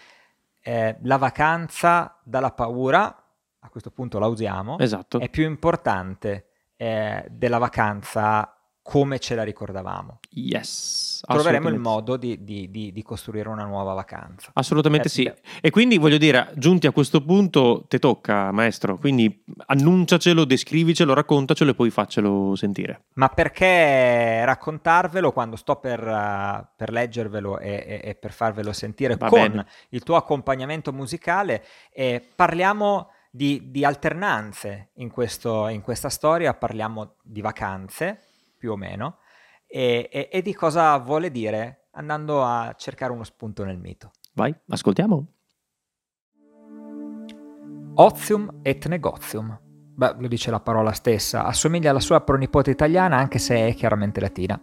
[0.62, 3.19] eh, la vacanza dalla paura
[3.60, 5.20] a questo punto la usiamo, esatto.
[5.20, 6.46] è più importante
[6.76, 10.20] eh, della vacanza come ce la ricordavamo.
[10.30, 11.20] Yes.
[11.24, 14.50] Troveremo il modo di, di, di, di, costruire una nuova vacanza.
[14.54, 15.32] Assolutamente eh, sì.
[15.60, 18.96] E quindi voglio dire, giunti a questo punto, te tocca, maestro.
[18.98, 23.04] Quindi annunciacelo, descrivicelo, raccontacelo e poi faccelo sentire.
[23.14, 29.16] Ma perché raccontarvelo quando sto per, uh, per leggervelo e, e, e, per farvelo sentire
[29.16, 29.66] Va con bene.
[29.90, 31.64] il tuo accompagnamento musicale?
[31.92, 38.18] E parliamo di, di alternanze in, questo, in questa storia, parliamo di vacanze
[38.58, 39.18] più o meno,
[39.66, 44.10] e, e, e di cosa vuole dire andando a cercare uno spunto nel mito.
[44.34, 45.26] Vai, ascoltiamo.
[47.94, 49.58] Ozium et negozium.
[49.62, 54.20] Beh, lo dice la parola stessa, assomiglia alla sua pronipote italiana anche se è chiaramente
[54.20, 54.60] latina.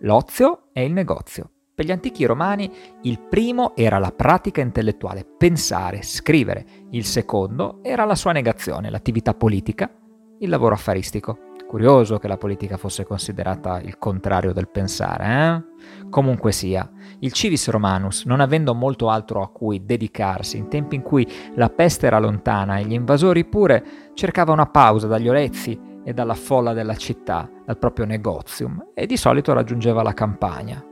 [0.00, 1.53] L'ozio è il negozio.
[1.74, 2.70] Per gli antichi romani
[3.02, 6.64] il primo era la pratica intellettuale, pensare, scrivere.
[6.90, 9.90] Il secondo era la sua negazione, l'attività politica,
[10.38, 11.38] il lavoro affaristico.
[11.66, 16.08] Curioso che la politica fosse considerata il contrario del pensare, eh?
[16.10, 21.02] Comunque sia, il civis romanus, non avendo molto altro a cui dedicarsi, in tempi in
[21.02, 23.84] cui la peste era lontana e gli invasori pure,
[24.14, 29.16] cercava una pausa dagli olezzi e dalla folla della città, dal proprio negozium, e di
[29.16, 30.84] solito raggiungeva la campagna.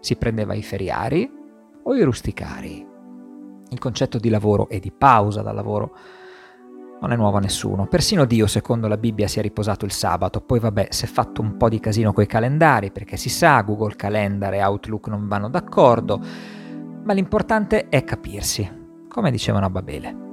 [0.00, 1.30] Si prendeva i feriari
[1.82, 2.86] o i rusticari.
[3.68, 5.96] Il concetto di lavoro e di pausa dal lavoro
[7.00, 7.86] non è nuovo a nessuno.
[7.86, 10.40] Persino Dio, secondo la Bibbia, si è riposato il sabato.
[10.40, 13.96] Poi vabbè, si è fatto un po' di casino coi calendari, perché si sa, Google
[13.96, 16.20] Calendar e Outlook non vanno d'accordo.
[17.04, 18.68] Ma l'importante è capirsi,
[19.08, 20.24] come dicevano a Babele.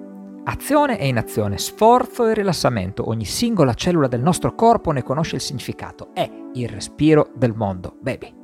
[0.46, 3.08] Azione e inazione, sforzo e rilassamento.
[3.08, 6.10] Ogni singola cellula del nostro corpo ne conosce il significato.
[6.14, 8.43] È il respiro del mondo, baby.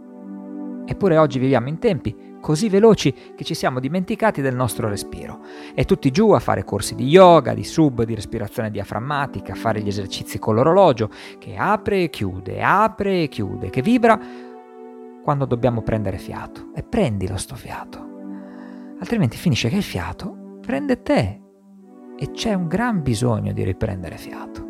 [0.90, 5.42] Eppure oggi viviamo in tempi così veloci che ci siamo dimenticati del nostro respiro.
[5.76, 9.82] E tutti giù a fare corsi di yoga, di sub, di respirazione diaframmatica, a fare
[9.82, 14.20] gli esercizi con l'orologio che apre e chiude, apre e chiude, che vibra
[15.22, 16.72] quando dobbiamo prendere fiato.
[16.74, 18.08] E prendilo sto fiato.
[19.00, 21.40] Altrimenti finisce che il fiato prende te.
[22.18, 24.69] E c'è un gran bisogno di riprendere fiato.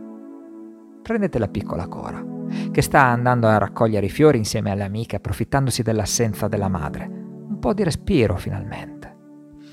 [1.10, 2.24] Prendete la piccola Cora,
[2.70, 7.06] che sta andando a raccogliere i fiori insieme alle amiche, approfittandosi dell'assenza della madre
[7.50, 9.18] un po' di respiro finalmente.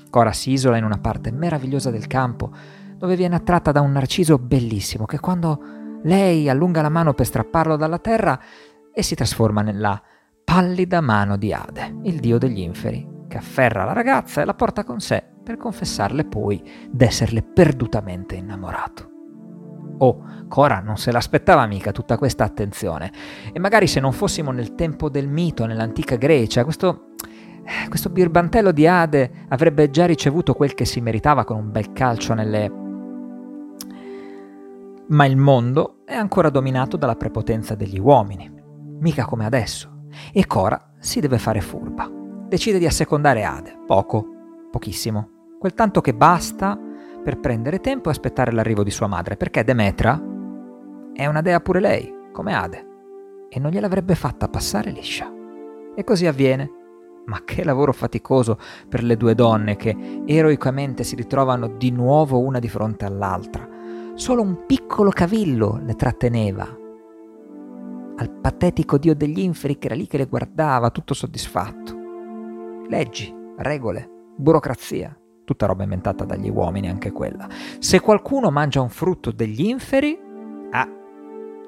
[0.09, 2.51] Cora si isola in una parte meravigliosa del campo,
[2.97, 5.61] dove viene attratta da un narciso bellissimo che quando
[6.01, 8.39] lei allunga la mano per strapparlo dalla terra
[8.91, 10.01] e si trasforma nella
[10.43, 14.83] pallida mano di Ade, il dio degli inferi, che afferra la ragazza e la porta
[14.83, 19.11] con sé per confessarle poi d'esserle perdutamente innamorato.
[19.99, 23.11] Oh, Cora non se l'aspettava mica tutta questa attenzione.
[23.51, 27.07] E magari se non fossimo nel tempo del mito, nell'antica Grecia, questo
[27.89, 32.33] questo birbantello di Ade avrebbe già ricevuto quel che si meritava con un bel calcio
[32.33, 32.85] nelle...
[35.09, 38.51] Ma il mondo è ancora dominato dalla prepotenza degli uomini,
[38.99, 42.09] mica come adesso, e Cora si deve fare furba.
[42.47, 44.25] Decide di assecondare Ade, poco,
[44.71, 45.29] pochissimo,
[45.59, 46.77] quel tanto che basta
[47.27, 50.17] per prendere tempo e aspettare l'arrivo di sua madre, perché Demetra
[51.11, 52.87] è una dea pure lei, come Ade,
[53.49, 55.29] e non gliel'avrebbe fatta passare liscia.
[55.93, 56.71] E così avviene
[57.25, 62.59] ma che lavoro faticoso per le due donne che eroicamente si ritrovano di nuovo una
[62.59, 63.67] di fronte all'altra.
[64.13, 66.63] Solo un piccolo cavillo le tratteneva.
[68.15, 71.93] Al patetico dio degli inferi che era lì che le guardava, tutto soddisfatto.
[72.87, 75.13] Leggi, regole, burocrazia,
[75.47, 77.47] tutta roba inventata dagli uomini anche quella.
[77.79, 80.19] Se qualcuno mangia un frutto degli inferi,
[80.71, 80.89] ah,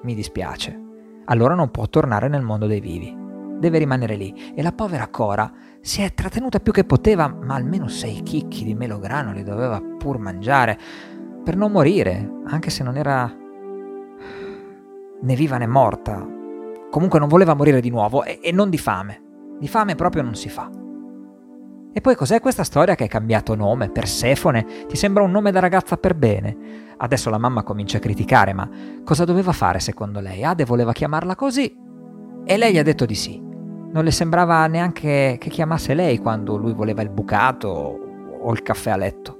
[0.03, 0.77] mi dispiace,
[1.25, 3.27] allora non può tornare nel mondo dei vivi
[3.59, 7.87] deve rimanere lì e la povera Cora si è trattenuta più che poteva, ma almeno
[7.87, 10.77] sei chicchi di melograno li doveva pur mangiare
[11.43, 13.33] per non morire, anche se non era
[15.21, 16.25] né viva né morta.
[16.89, 19.21] Comunque non voleva morire di nuovo e, e non di fame.
[19.59, 20.69] Di fame proprio non si fa.
[21.91, 23.89] E poi cos'è questa storia che hai cambiato nome?
[23.89, 24.85] Persefone?
[24.87, 26.55] Ti sembra un nome da ragazza per bene?
[26.97, 28.69] Adesso la mamma comincia a criticare, ma
[29.03, 30.43] cosa doveva fare secondo lei?
[30.43, 31.75] Ade voleva chiamarla così
[32.45, 33.41] e lei gli ha detto di sì.
[33.41, 37.67] Non le sembrava neanche che chiamasse lei quando lui voleva il bucato
[38.39, 39.37] o il caffè a letto.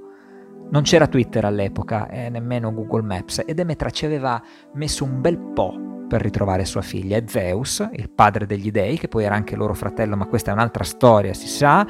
[0.70, 4.42] Non c'era Twitter all'epoca e nemmeno Google Maps e Demetra ci aveva
[4.74, 9.06] messo un bel po' per ritrovare sua figlia e Zeus, il padre degli dei, che
[9.06, 11.86] poi era anche loro fratello, ma questa è un'altra storia, si sa.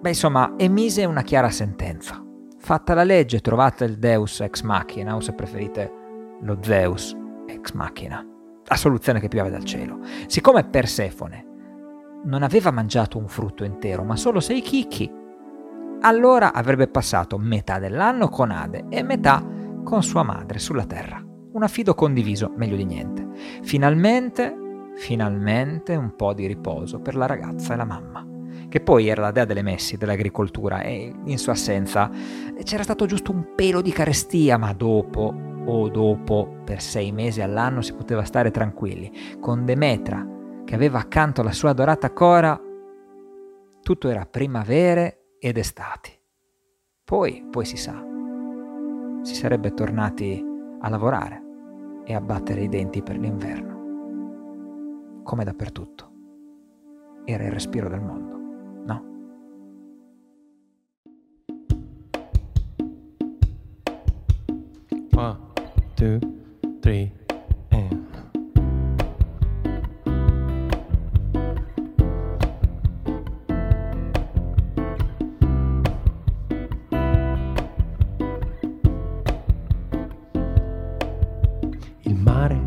[0.00, 2.22] Beh, insomma, emise una chiara sentenza.
[2.58, 5.92] Fatta la legge, trovate il Deus ex machina, o se preferite
[6.40, 8.24] lo Zeus ex machina
[8.68, 10.00] la soluzione che piove dal cielo.
[10.26, 11.44] Siccome Persefone
[12.24, 15.10] non aveva mangiato un frutto intero, ma solo sei chicchi,
[16.00, 19.44] allora avrebbe passato metà dell'anno con Ade e metà
[19.84, 21.22] con sua madre sulla terra.
[21.52, 23.26] un affido condiviso, meglio di niente.
[23.62, 24.54] Finalmente,
[24.96, 28.35] finalmente un po' di riposo per la ragazza e la mamma
[28.68, 32.10] che poi era la dea delle messi, dell'agricoltura, e in sua assenza
[32.62, 35.34] c'era stato giusto un pelo di carestia, ma dopo,
[35.66, 39.10] o dopo, per sei mesi all'anno si poteva stare tranquilli.
[39.40, 40.26] Con Demetra,
[40.64, 42.60] che aveva accanto la sua adorata Cora,
[43.82, 46.10] tutto era primavere ed estati.
[47.04, 48.04] Poi, poi si sa,
[49.22, 50.44] si sarebbe tornati
[50.80, 51.42] a lavorare
[52.04, 53.74] e a battere i denti per l'inverno.
[55.22, 56.12] Come dappertutto.
[57.24, 58.35] Era il respiro del mondo.
[65.16, 65.38] One,
[65.96, 66.20] two,
[66.82, 67.10] three,
[67.70, 68.06] and.
[82.02, 82.60] Il mare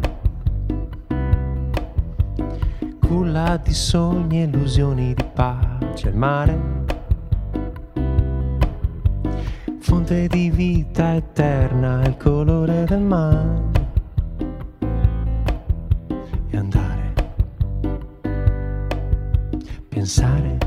[2.99, 6.09] culla di sogni e illusioni di pace.
[6.09, 6.79] Il mare
[9.89, 13.61] fonte di vita eterna, il colore del mare.
[16.49, 17.13] E andare,
[19.89, 20.57] pensare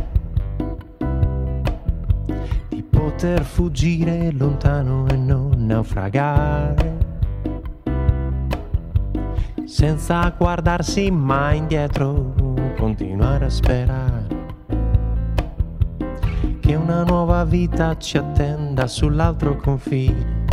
[2.69, 6.99] di poter fuggire lontano e non naufragare.
[9.65, 12.35] Senza guardarsi mai indietro,
[12.77, 14.22] continuare a sperare
[16.62, 20.44] che una nuova vita ci attenda sull'altro confine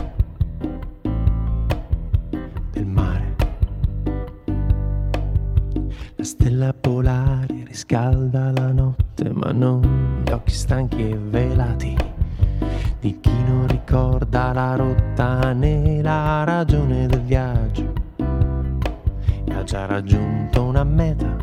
[2.71, 3.35] del mare.
[6.15, 11.95] La stella polare riscalda la notte, ma non gli occhi stanchi e velati.
[12.99, 17.93] Di chi non ricorda la rotta né la ragione del viaggio.
[19.45, 21.37] E ha già raggiunto una meta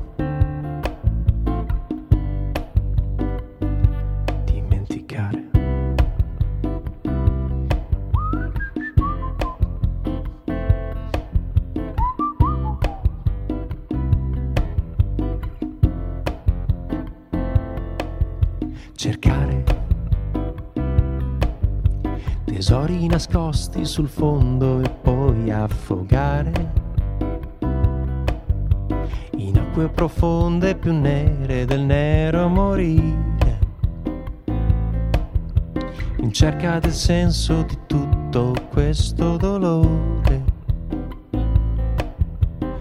[23.17, 26.53] nascosti sul fondo e poi affogare
[29.39, 33.59] in acque profonde più nere del nero morire
[36.19, 40.45] in cerca del senso di tutto questo dolore.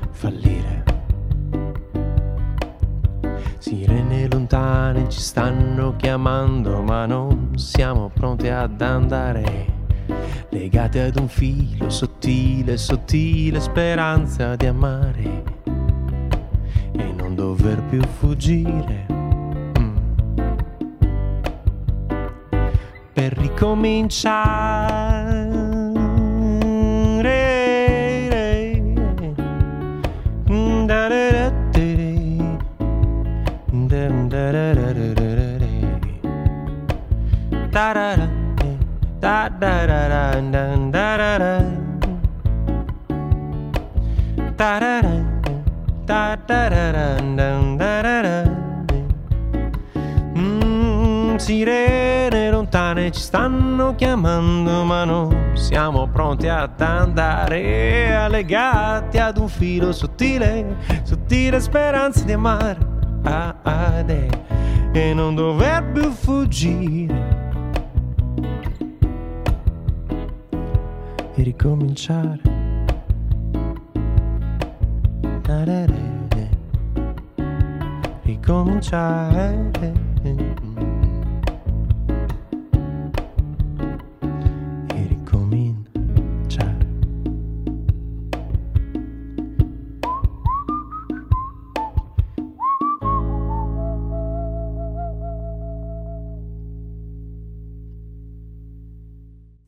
[0.10, 0.84] Fallire.
[3.60, 9.75] Sirene lontane ci stanno chiamando ma non siamo pronti ad andare
[10.58, 15.44] legate ad un filo sottile, sottile speranza di amare
[16.94, 19.06] e non dover più fuggire.
[19.78, 19.98] Mm.
[23.12, 25.96] Per ricominciare.
[37.76, 38.25] Da da da
[39.50, 41.60] da da da da da da
[44.58, 45.02] da da da
[46.06, 48.66] da da da da da da da da
[51.38, 58.28] Sirene lontane ci stanno chiamando ma non siamo pronti ad andare.
[58.30, 62.78] Legati ad un filo sottile, sottile speranza di amare.
[63.26, 64.04] Ah, ah,
[64.92, 67.35] e non dover più fuggire
[71.46, 72.42] ricominciare.
[78.24, 80.14] Ricominciare.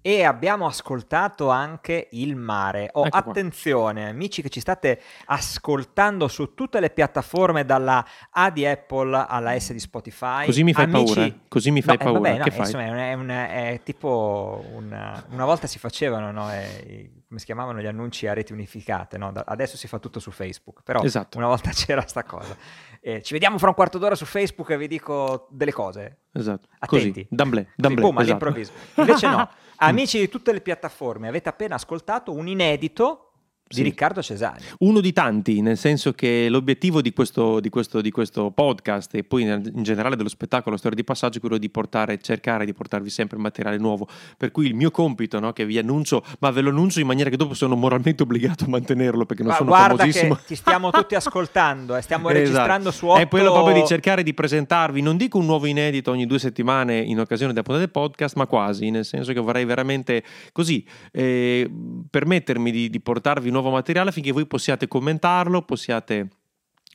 [0.07, 2.87] E abbiamo ascoltato anche il mare.
[2.93, 4.09] Oh, ecco attenzione, qua.
[4.09, 9.73] amici che ci state ascoltando su tutte le piattaforme, dalla A di Apple alla S
[9.73, 10.45] di Spotify.
[10.45, 11.13] Così mi fai amici...
[11.13, 11.25] paura.
[11.25, 11.39] Eh?
[11.49, 12.19] Così mi fai no, paura.
[12.19, 16.49] Eh, vabbè, no, che insomma, è, un, è, tipo una, una, volta si facevano, no?
[16.49, 19.33] È, come si chiamavano gli annunci a reti unificate, no?
[19.33, 21.37] adesso si fa tutto su Facebook, però esatto.
[21.37, 22.55] una volta c'era sta cosa.
[23.01, 26.19] Eh, ci vediamo fra un quarto d'ora su Facebook e vi dico delle cose.
[26.31, 26.69] Esatto.
[26.79, 27.11] Attenti.
[27.11, 28.29] Così, d'amblè, d'amblè, boom, esatto.
[28.29, 28.71] all'improvviso.
[28.95, 33.26] Invece no, amici di tutte le piattaforme, avete appena ascoltato un inedito
[33.67, 34.61] di Riccardo Cesani.
[34.79, 39.23] Uno di tanti, nel senso che l'obiettivo di questo, di questo, di questo podcast e
[39.23, 43.09] poi in generale dello spettacolo Storia di Passaggio è quello di portare, cercare di portarvi
[43.09, 44.07] sempre materiale nuovo.
[44.37, 47.29] Per cui il mio compito, no, che vi annuncio, ma ve lo annuncio in maniera
[47.29, 50.35] che dopo sono moralmente obbligato a mantenerlo perché non ma sono guarda famosissimo.
[50.35, 52.43] Che ti stiamo tutti ascoltando e eh, stiamo esatto.
[52.43, 53.19] registrando su otto...
[53.19, 56.97] È quello proprio di cercare di presentarvi, non dico un nuovo inedito ogni due settimane
[56.99, 61.69] in occasione della puntata del podcast, ma quasi, nel senso che vorrei veramente così eh,
[62.09, 66.29] permettermi di, di portarvi nuovo materiale affinché voi possiate commentarlo, possiate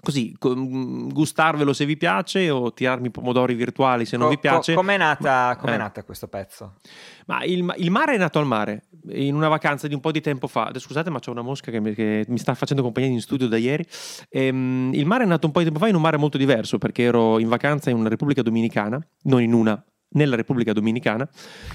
[0.02, 4.74] così gustarvelo se vi piace o tirarmi pomodori virtuali se non co- vi piace.
[4.74, 5.76] Co- com'è nata, com'è eh.
[5.76, 6.78] nata questo pezzo?
[7.26, 10.20] Ma il, il, mare è nato al mare in una vacanza di un po' di
[10.20, 10.72] tempo fa.
[10.74, 13.56] Scusate, ma c'è una mosca che mi, che mi sta facendo compagnia in studio da
[13.56, 13.86] ieri.
[14.28, 16.78] Ehm, il mare è nato un po' di tempo fa in un mare molto diverso
[16.78, 19.80] perché ero in vacanza in una Repubblica Dominicana, non in una,
[20.12, 21.28] nella Repubblica Dominicana.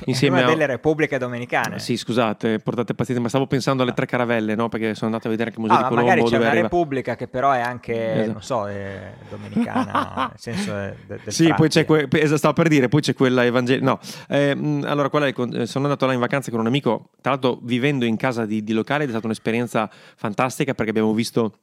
[0.05, 0.49] Insieme una a...
[0.49, 1.79] delle Repubbliche Dominicane.
[1.79, 4.69] Sì, scusate, portate pazienza, ma stavo pensando alle tre caravelle, no?
[4.69, 6.09] Perché sono andato a vedere anche il Museo ah, di Colombo.
[6.09, 6.63] Magari c'è una arriva...
[6.63, 8.31] Repubblica che però è anche, esatto.
[8.31, 11.59] non so, è dominicana, nel senso de- del Sì, frate.
[11.59, 13.85] poi c'è, que- stavo per dire, poi c'è quella evangelica.
[13.85, 14.51] No, eh,
[14.83, 15.27] allora qual è?
[15.29, 18.63] Eh, sono andato là in vacanza con un amico, tra l'altro vivendo in casa di,
[18.63, 21.59] di locale, è stata un'esperienza fantastica perché abbiamo visto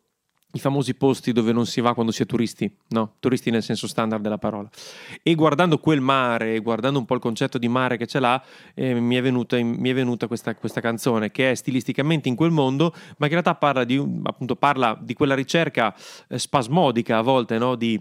[0.55, 3.15] i famosi posti dove non si va quando si è turisti, no?
[3.19, 4.69] Turisti nel senso standard della parola.
[5.23, 8.43] E guardando quel mare, guardando un po' il concetto di mare che ce l'ha,
[8.75, 12.51] eh, mi è venuta, mi è venuta questa, questa, canzone che è stilisticamente in quel
[12.51, 15.95] mondo, ma che in realtà parla di, appunto, parla di quella ricerca
[16.29, 17.75] eh, spasmodica a volte, no?
[17.75, 18.01] Di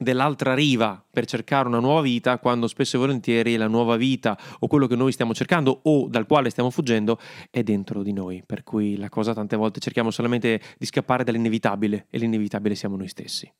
[0.00, 4.66] dell'altra riva per cercare una nuova vita, quando spesso e volentieri la nuova vita o
[4.66, 7.18] quello che noi stiamo cercando o dal quale stiamo fuggendo
[7.50, 8.42] è dentro di noi.
[8.44, 13.08] Per cui la cosa tante volte cerchiamo solamente di scappare dall'inevitabile e l'inevitabile siamo noi
[13.08, 13.52] stessi.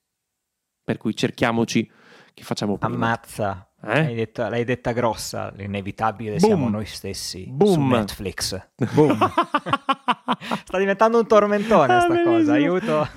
[0.83, 1.89] Per cui cerchiamoci
[2.33, 2.95] che facciamo prima.
[2.95, 3.70] Ammazza.
[3.83, 4.03] Eh?
[4.03, 6.39] L'hai, detta, l'hai, detta, grossa, l'inevitabile Boom.
[6.39, 7.73] siamo noi stessi Boom.
[7.73, 8.69] su Netflix.
[8.93, 9.19] Boom.
[10.65, 13.09] Sta diventando un tormentone ah, sta cosa, aiuto.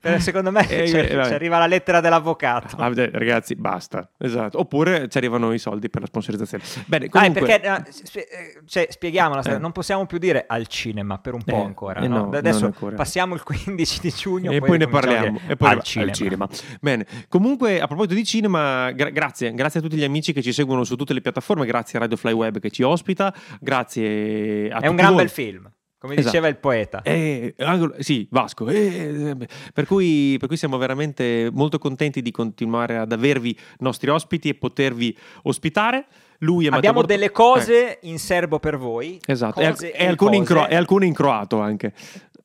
[0.00, 2.76] Eh, secondo me eh, ci eh, arriva la lettera dell'avvocato.
[2.76, 4.08] Ah, ragazzi, basta.
[4.18, 4.58] Esatto.
[4.58, 6.64] Oppure ci arrivano i soldi per la sponsorizzazione.
[6.86, 7.40] Bene, comunque...
[7.40, 9.58] ah, perché, uh, cioè, spieghiamola, eh.
[9.58, 12.00] non possiamo più dire al cinema per un po' eh, ancora.
[12.00, 12.26] No?
[12.26, 12.96] No, Adesso ancora.
[12.96, 15.40] passiamo il 15 di giugno e poi, poi ne parliamo.
[15.46, 16.10] E poi al, cinema.
[16.10, 16.48] al cinema.
[16.80, 20.52] Bene, comunque a proposito di cinema, gra- grazie, grazie a tutti gli amici che ci
[20.52, 24.78] seguono su tutte le piattaforme, grazie a Radio Fly Web che ci ospita, grazie a
[24.78, 25.22] È un gran voi.
[25.22, 25.70] bel film.
[26.00, 26.28] Come esatto.
[26.28, 27.02] diceva il poeta.
[27.02, 27.54] Eh,
[27.98, 28.66] sì, Vasco.
[28.68, 29.36] Eh,
[29.74, 34.54] per, cui, per, cui, siamo veramente molto contenti di continuare ad avervi nostri ospiti e
[34.54, 36.06] potervi ospitare.
[36.38, 38.08] Lui è Abbiamo Matteo delle cose eh.
[38.08, 39.20] in serbo per voi.
[39.26, 41.92] Esatto, e, e, alcune in cro- e, alcune in croato anche.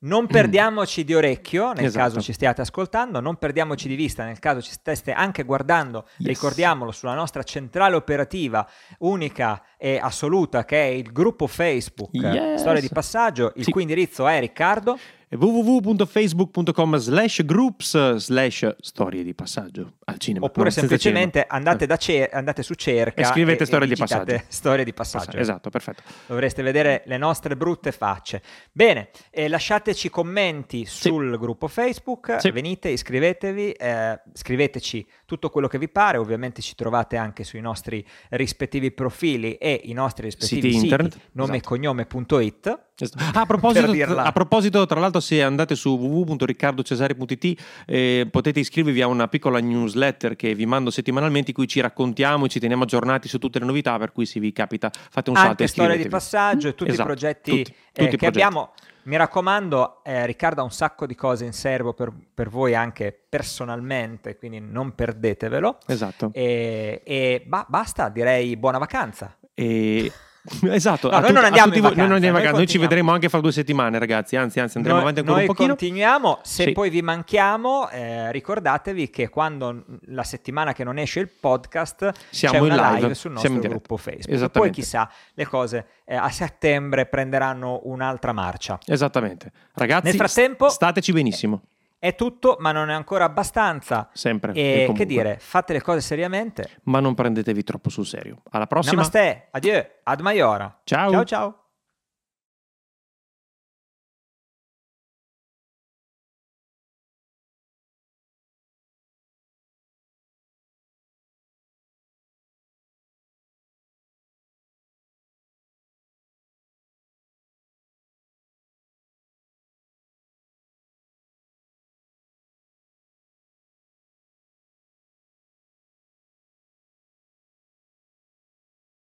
[0.05, 2.03] Non perdiamoci di orecchio nel esatto.
[2.03, 6.27] caso ci stiate ascoltando, non perdiamoci di vista nel caso ci steste anche guardando, yes.
[6.27, 8.67] ricordiamolo, sulla nostra centrale operativa
[8.99, 12.59] unica e assoluta che è il gruppo Facebook yes.
[12.59, 13.71] Storia di Passaggio, il sì.
[13.71, 14.97] cui indirizzo è Riccardo
[15.29, 20.45] www.facebook.com slash groups slash storie di passaggio al cinema.
[20.45, 24.43] Oppure semplicemente andate, ce- andate, su cerca e scrivete e, storie, e di passaggio.
[24.47, 25.37] storie di passaggio.
[25.37, 26.03] Esatto, perfetto.
[26.27, 28.41] Dovreste vedere le nostre brutte facce.
[28.71, 31.09] Bene, eh, lasciateci commenti sì.
[31.09, 32.51] sul gruppo Facebook, sì.
[32.51, 38.05] venite, iscrivetevi, eh, scriveteci tutto quello che vi pare, ovviamente ci trovate anche sui nostri
[38.29, 40.95] rispettivi profili e i nostri rispettivi siti, siti
[41.31, 41.57] nome esatto.
[41.57, 42.79] e cognome.it.
[43.17, 49.07] Ah, a, proposito, a, proposito, tra l'altro, se andate su www.riccardocesare.it eh, potete iscrivervi a
[49.07, 53.27] una piccola newsletter che vi mando settimanalmente, in cui ci raccontiamo e ci teniamo aggiornati
[53.27, 53.97] su tutte le novità.
[53.97, 56.91] Per cui, se vi capita, fate un Anche salto e storia di passaggio e tutti
[56.91, 58.25] esatto, i progetti tutti, tutti eh, che progetti.
[58.25, 58.71] abbiamo.
[59.03, 63.15] Mi raccomando, eh, Riccardo ha un sacco di cose in serbo per, per, voi anche
[63.29, 65.77] personalmente, quindi non perdetevelo.
[65.85, 66.31] Esatto.
[66.33, 69.37] E, e ba- basta, direi buona vacanza.
[69.53, 70.11] E
[70.75, 73.29] Esatto, no, noi, non andiamo in vacanza, noi andiamo in vacanza, noi, ci vedremo anche
[73.29, 74.35] fra due settimane, ragazzi.
[74.35, 75.67] Anzi, anzi, andremo noi, avanti ancora un pochino.
[75.67, 76.39] Noi continuiamo.
[76.43, 76.71] Se sì.
[76.71, 82.63] poi vi manchiamo, eh, ricordatevi che quando la settimana che non esce il podcast Siamo
[82.63, 84.49] una live, live sul nostro gruppo Facebook.
[84.49, 88.79] Poi chissà, le cose eh, a settembre prenderanno un'altra marcia.
[88.85, 89.51] Esattamente.
[89.73, 91.61] Ragazzi, Nel frattempo, stateci benissimo.
[92.05, 94.09] È tutto, ma non è ancora abbastanza.
[94.13, 94.53] Sempre.
[94.53, 96.69] E, e che dire, fate le cose seriamente.
[96.83, 98.43] Ma non prendetevi troppo sul serio.
[98.51, 98.97] Alla prossima.
[98.97, 100.81] Namaste, adieu, ad maiora.
[100.83, 101.09] Ciao.
[101.09, 101.64] Ciao ciao.